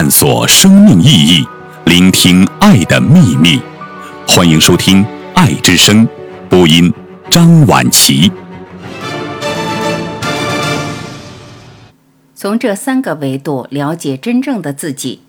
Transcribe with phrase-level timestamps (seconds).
[0.00, 1.46] 探索生命意义，
[1.84, 3.60] 聆听爱的秘密。
[4.26, 5.04] 欢迎收听
[5.34, 6.08] 《爱之声》，
[6.48, 6.90] 播音
[7.30, 8.32] 张婉琪。
[12.34, 15.20] 从这三个维度了解真正的自己：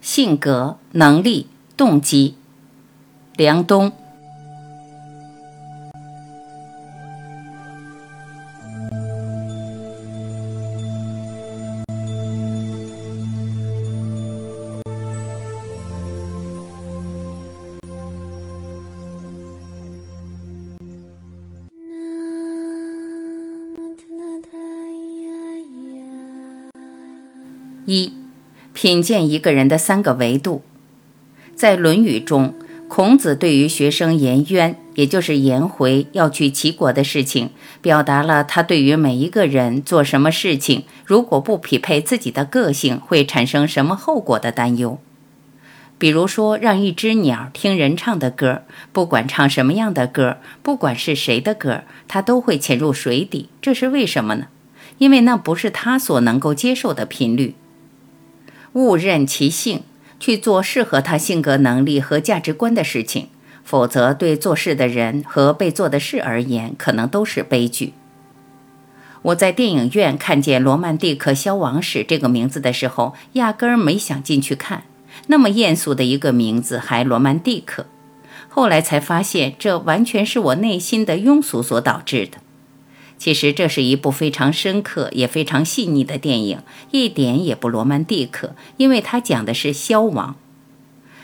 [0.00, 2.36] 性格、能力、动机。
[3.36, 3.92] 梁冬。
[27.86, 28.12] 一，
[28.72, 30.62] 品鉴一个人的三个维度。
[31.54, 32.54] 在《论语》中，
[32.88, 44.98] 孔子对于学生颜渊，也就是颜回要去齐国的事情，表达了他对于每一个人做什么事情，如果不匹配自己的个性，会产生什么后果的担忧。
[45.96, 53.48] 比如说，让一只鸟听人唱的歌，不管唱什么样的歌，不管是谁的歌，它都会潜入水底。
[53.62, 54.46] 这是为什么呢？
[54.98, 57.54] 因为那不是它所能够接受的频率。
[58.74, 59.82] 误认其性，
[60.20, 63.28] 去做适合他性格、能力和价值观的事情，
[63.64, 67.94] 否则对做事的人和被做的事而言，可能都是悲剧。
[69.22, 74.82] 我在电影院看见《罗曼蒂克消亡史》这个名字的时候，压根儿没想进去看。
[75.28, 77.86] 那么艳俗的一个名字，还罗曼蒂克。
[78.48, 82.38] 后来才发现，这完全是我内心的庸俗所导致的。
[83.16, 86.58] 其实这是一部非常深刻也非常细腻的电影，
[86.90, 90.36] 一点也不罗曼蒂克，因为它讲的是消亡。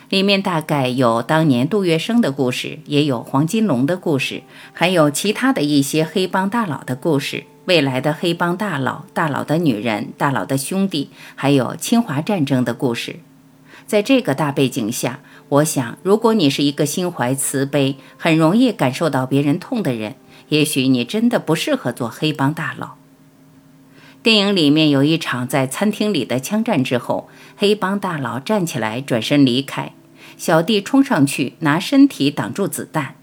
[0.08, 13.20] 里面大概有当年杜月笙的故事，也有黄金龙的故事，还有其他的一些黑帮大佬的故事，未来的黑帮大佬、大佬的女人、大佬的兄弟，还有侵华战争的故事。
[13.86, 20.17] 在这个大背景下，我想，如果你是一个心怀慈悲、很容易感受到别人痛的人。
[20.50, 22.92] 也许你真的不适合做黑帮大佬。
[24.22, 29.94] 电影里面有一场在餐厅里的枪战之后，黑帮大佬站起来转身离开，
[30.36, 33.14] 小弟冲上去拿身体挡住子弹。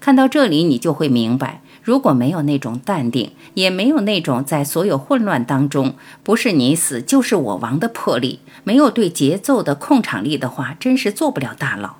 [0.00, 11.96] 看到这里，你就会明白，如果没有那种淡定，也没有那种在所有混乱当中不是你死就是我亡的魄力，没有对节奏的控场力的话，真是做不了大佬。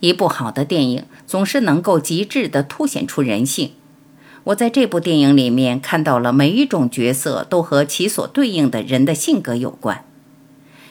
[0.00, 3.72] 一部好的电影总是能够极致地凸显出人性。
[4.44, 10.04] 我在这部电影里面看到了每一种角色都和其所对应的人的性格有关。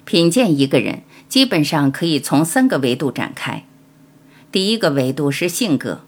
[0.05, 3.65] 品鉴一个人，基本上可以从三个维度展开。
[4.51, 6.01] 第一个维度是性格，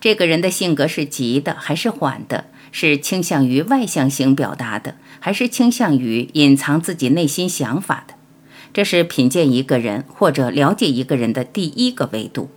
[0.00, 2.46] 这个人的性格是急的还是缓的？
[2.72, 8.14] 是倾向于外向型表达的，还是倾向于隐藏自己内心想法的？
[8.72, 12.48] 这是品鉴一个人或者了解一个人的第一个维度。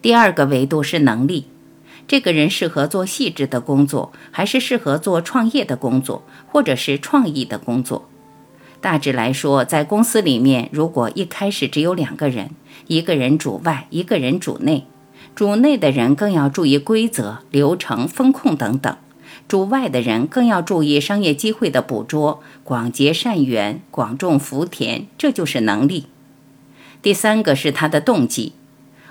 [0.00, 1.46] 第二个维度是能力，
[2.08, 8.08] 这个人适合做细致的工作，还是适合做创业的工作，或者是创意的工作？
[8.80, 12.50] 大致来说，在公司里面，如果一开始只有两个人，
[12.88, 14.86] 一个人主外，一个人主内，
[15.36, 18.96] 主内的人更要注意规则、流程、风控等等。
[19.52, 26.06] 主外的人更要注意商业机会的捕捉，广结善缘，广种福田，这就是能力。
[27.02, 28.54] 第三个是他的动机。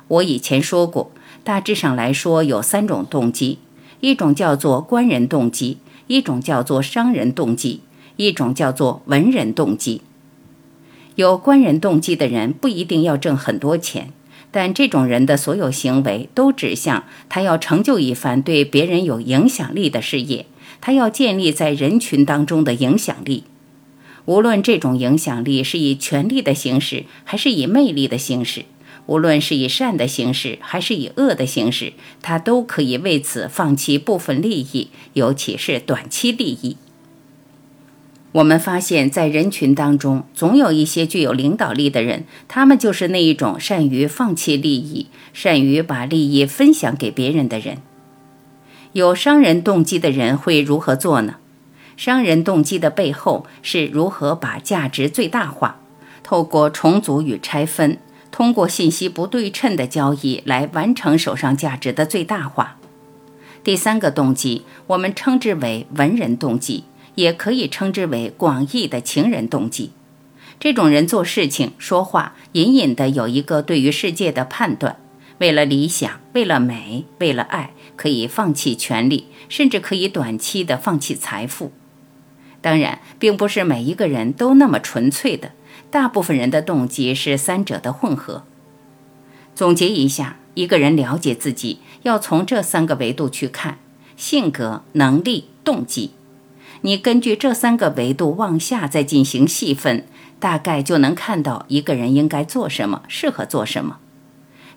[0.08, 1.12] 我以前说过，
[1.44, 3.60] 大致上来说有三种动机：
[4.00, 7.82] 一种叫做官人动机，一种叫做商人动机，
[8.16, 10.02] 一种叫做文人动机。
[11.14, 14.12] 有官人动机的人不一定要挣很多钱。
[14.52, 20.46] 但这种人的所有行为都指向他要成就一番对别人有影响力的事业，
[20.82, 23.46] 他要建立在人群当中的影响力。
[24.26, 28.66] 无论这种影响力是以权力的形式，还是以魅力的形式；
[29.08, 36.78] 无论是以善的形式，还是以恶的形式，他都可以为此放弃部分利益，尤其是短期利益。
[38.34, 47.80] 我们发现，在人群当中，总有一些具有领导力的人，他们就是那一种善于放弃利益、善于把利益分享给别人的人。
[48.94, 51.36] 有商人动机的人会如何做呢？
[51.98, 55.82] 商人动机的背后是如何把价值最大化，
[56.24, 57.98] 透过重组与拆分，
[58.32, 62.78] 通过信息不对称的交易来完成手上价值的最大化。
[63.62, 66.86] 第三个动机，我们称之为文人动机。
[67.16, 69.92] 也可以称之为广义的情人动机。
[70.60, 74.98] 这种人做事情、说话，隐隐的有一个对于世界的判断。
[75.40, 81.72] 为了理想，为了美，为了爱，可以放弃权利，甚至可以短期的放弃财富。
[82.62, 85.54] 当然，并不是每一个人都那么纯粹的，
[85.90, 88.44] 大部分人的动机是三者的混合。
[89.56, 93.80] 总结一下，一个人了解自己，要从这三个维度去看：
[94.16, 96.12] 性格、能力、动机。
[96.82, 100.06] 你根据这三个维度往下再进行细分，
[100.40, 104.00] 大概就能看到一个人应该做什么，适合做什么。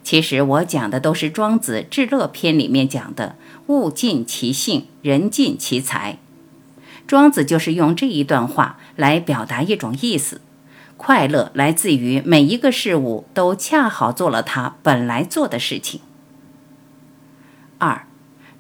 [0.03, 3.37] 其实我讲的都是庄子《至乐篇》里面讲的
[3.69, 6.19] “物尽其性，人尽其才”。
[7.09, 10.43] 庄子就是用这一段话来表达一种意思：
[10.99, 16.01] 快乐来自于每一个事物都恰好做了它本来做的事情。
[17.79, 18.07] 二，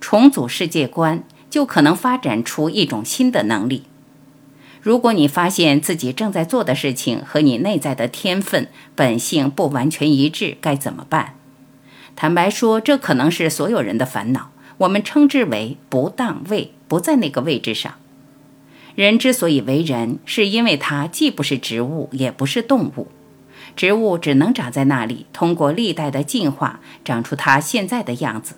[0.00, 1.23] 重组世界观。
[1.55, 3.85] 就可能发展出一种新的能力。
[4.83, 8.67] 如果你发现自己正在做的事情和你内在的天分
[8.97, 11.37] 本性不完全一致，该怎么办？
[12.17, 14.51] 坦白说，这可能是所有人的烦恼。
[14.79, 17.95] 我们称之为不当位，不在那个位置上。
[18.97, 23.06] 人之所以为人，是因为他既不是植物，也不是动物。
[23.77, 28.56] 植物只能长在那里，通过历代的进化，长出它现在的样子。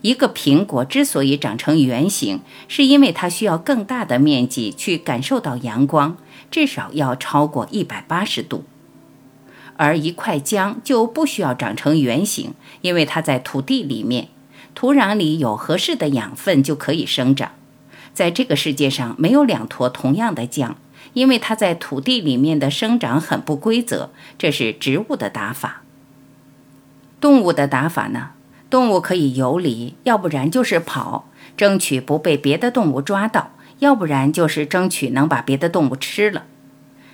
[0.00, 6.16] 一个苹果之所以长成圆形，是因为它需要更大的面积去感受到阳光，
[6.50, 8.64] 至少要超过一百八十度。
[9.76, 14.28] 而一块姜就不需要长成圆形，因为它在土地里面，
[14.74, 17.52] 土壤里有合适的养分就可以生长。
[18.12, 20.76] 在这个世界上没有两坨同样的姜，
[21.12, 24.10] 因为它在土地里面的生长很不规则。
[24.36, 25.82] 这是植物的打法。
[27.20, 28.30] 动物的打法呢？
[28.70, 36.44] 动物可以游离，要不然就是跑，争取不被别的动物抓到；要不然就是争取能把别的动物吃了。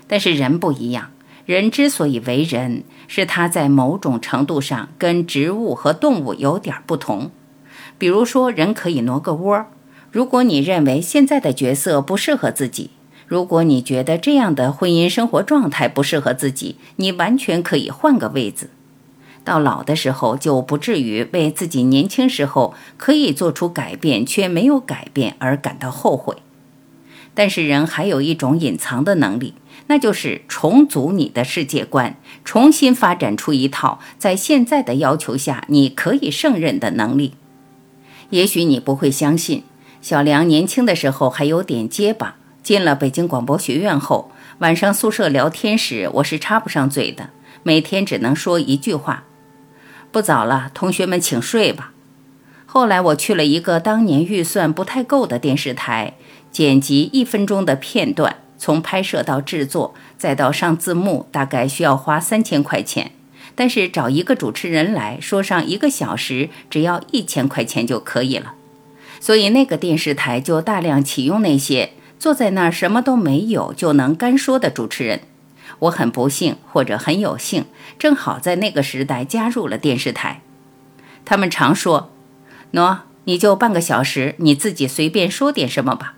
[0.07, 1.11] 但是人不一样，
[1.47, 7.31] 人之所以为人，是他在某种程度上跟植物和动物有点不同。
[7.97, 9.67] 比如说，人可以挪个窝。
[10.11, 12.91] 如果你认为现在的角色不适合自己，
[13.27, 18.71] 如果你觉得这样的婚姻生活状态不适合自己，你完全可以换个位子。
[19.45, 26.39] 到老的时候就不至于为自己年轻时候可以做出改变却没有改变而感到后悔。
[27.35, 29.55] 但是人还有一种隐藏的能力，
[29.89, 37.35] 那就是重组你的世界观，重新发展出一套在现在的要求下你可以胜任的能力。
[38.31, 39.65] 也许你不会相信，
[40.01, 44.31] 小梁年轻的时候还有点结巴，进了北京广播学院后，
[44.61, 47.31] 晚上宿舍聊天时我是插不上嘴的，
[47.65, 49.25] 每天只能说一句话。
[50.15, 51.91] 不早了，同学们请睡吧。
[52.67, 56.15] 后来我去了一个当年预算不太够的电视台，
[56.53, 63.11] 剪辑一分钟的片段，从拍摄到制作再到上字幕，大概需要花三千块钱。
[63.57, 68.55] 但是找一个主持人来说上一个小时，只要一千块钱就可以了。
[69.19, 71.91] 所以那个电视台就大量启用那些
[72.21, 75.23] 坐在那儿什么都没有就能干说的主持人。
[75.81, 77.65] 我很不幸，或者很有幸，
[77.99, 80.41] 正好在那个时代加入了电视台。
[81.25, 82.11] 他们常说
[82.73, 86.15] ：“喏，你就半个小时，你自己随便说点什么吧。”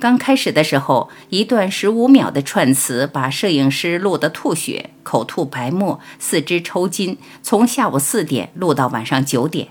[0.00, 9.68] 刚开始的时候，一段十五秒的串词，把摄影师录得吐血、口吐白沫、四肢抽筋，从下午四点录到晚上九点。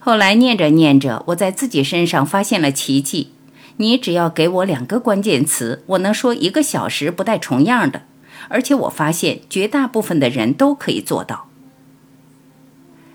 [0.00, 3.32] 后来念着念着，我在自己身上发现了奇迹。
[3.78, 8.02] 你只要给我两个关键词，我能说一个小时不带重样的，
[8.48, 11.48] 而且我发现绝大部分的人都可以做到。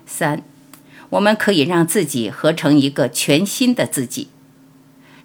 [0.06, 0.42] 三，
[1.10, 4.28] 我们可以让自己合成一个全新的自己。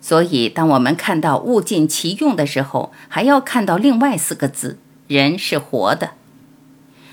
[0.02, 6.12] 所以，当我们看到物尽其用的时候，还要看到另外四个字：人是活的。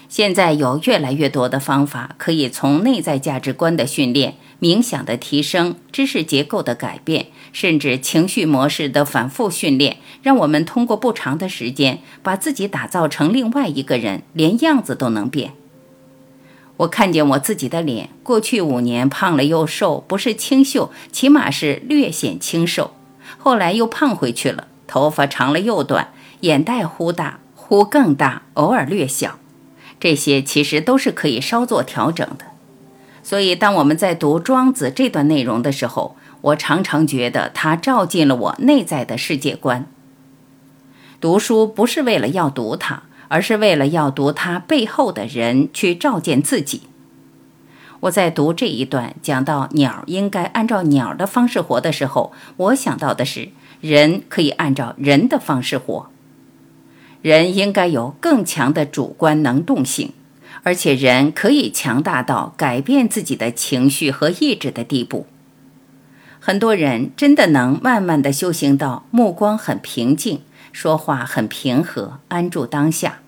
[0.09, 4.37] 现在有越来越多的方法可以从内在价值观的训练。
[4.59, 15.53] 冥想的提升、知识结构的改变，甚至情绪模式的反复训练，让我们通过不长的时间，把自己打造成另外一个人，连样子都能变。
[16.79, 22.95] 我看见我自己的脸，过去五年胖了又瘦，不是清秀，起码是略显清瘦。
[23.37, 26.09] 后来又胖回去了，头发长了又短，
[26.41, 29.39] 眼袋忽大忽更大，偶尔略小。
[29.99, 32.47] 这些其实都是可以稍作调整的。
[33.23, 39.87] 所以，当我们在读庄子这段内容的时候，我常常觉得它照进了我内在的世界观。
[41.21, 46.83] 读书不是为了要读它，而是为了要读它背后的人去照见自己。
[48.01, 53.49] 我在读这一段讲到鸟应该按照鸟的方式活的时候，我想到的是
[53.81, 56.11] 人可以按照人的方式活，
[57.27, 60.13] 人应该有更强的主观能动性。
[60.63, 65.27] 而且人可以强大到改变自己的情绪和意志的地步。
[66.39, 73.19] 很多人真的能慢慢的修行到目光很平静，说话很平和，安住当下。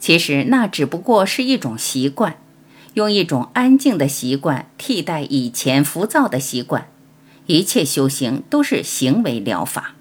[0.00, 2.38] 其实那只不过是一种习惯，
[2.94, 6.88] 用一种安静的习惯替代以前浮躁的习惯。
[7.46, 9.94] 一切修行都是行为疗法。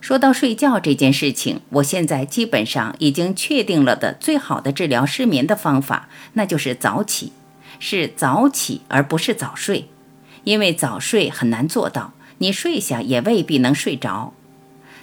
[0.00, 7.32] 说到睡觉这件事情，我现在基本上已经确定了的最好的治疗失眠的方法，那就是早起，
[7.78, 9.88] 是早起而不是早睡。
[10.44, 14.32] 因为早睡很难做到，你睡下也未必能睡着。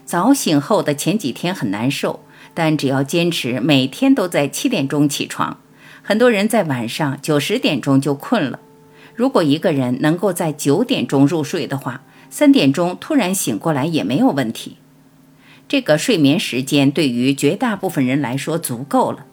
[0.04, 2.22] 早醒后的前几天很难受，
[2.56, 5.60] 但只要坚持每天都在七点钟起床，
[6.02, 8.60] 很多人在晚上九十点钟就困了。
[9.14, 12.02] 如果一个人能够在九点钟入睡的话，
[12.32, 14.78] 三点钟突然醒过来也没有问题。
[15.68, 19.26] 这个睡眠时间对于绝大部分人来说足够了。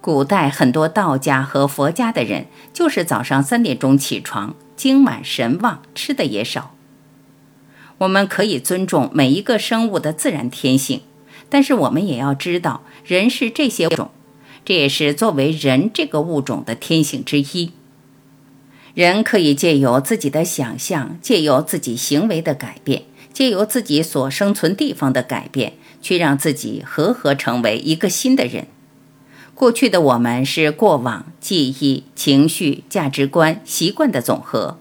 [0.00, 6.74] 古代很多道家和佛家的人就是早上三点钟起床，精满神旺，吃的也少。
[7.98, 11.00] 我们可以尊重每一个生物的自然天性，
[11.48, 14.10] 但是我们也要知道，人是这些种，
[14.64, 17.72] 这也是作为人这个物种的天性之一。
[18.92, 23.04] 人可以借由自己的想象，借由自己行为的改变。
[23.34, 28.68] 借由自己所生存地方的改变，去让自己合合成为一个新的人。
[29.54, 34.78] 过去的我们是过往记忆、情绪、价值观、习惯的总和，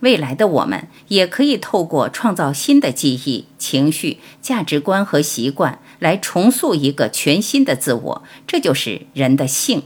[0.00, 8.22] 未来的我们也可以透过创造新的记忆、情绪、价值观和习惯，来重塑一个全新的自我。
[8.46, 9.82] 这就是人的性。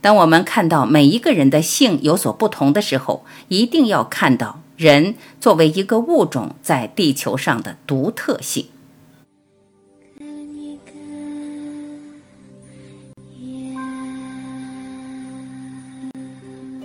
[0.00, 4.62] 当我们看到每一个人的性有所不同的时候，一定要看到。
[4.78, 8.64] 人作为一个物种在地球上的独特性。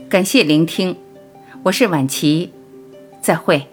[0.09, 0.97] 感谢聆听，
[1.61, 2.51] 我是婉琪，
[3.21, 3.72] 再会。